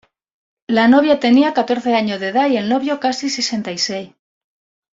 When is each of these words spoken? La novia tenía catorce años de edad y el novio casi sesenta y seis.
La 0.67 0.87
novia 0.87 1.19
tenía 1.19 1.53
catorce 1.53 1.93
años 1.93 2.19
de 2.19 2.29
edad 2.29 2.47
y 2.49 2.57
el 2.57 2.69
novio 2.69 2.99
casi 2.99 3.29
sesenta 3.29 3.71
y 3.71 3.77
seis. 3.77 4.09